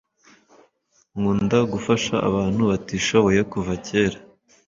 nkunda 1.17 1.57
gufasha 1.73 2.15
abantu 2.29 2.61
batishoboye 2.69 3.41
kuva 3.51 3.73
kera 3.87 4.17